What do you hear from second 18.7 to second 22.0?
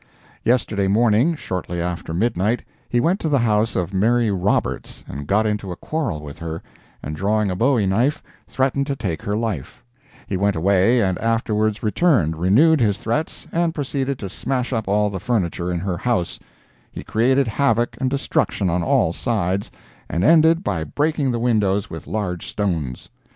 on all sides, and ended by breaking the windows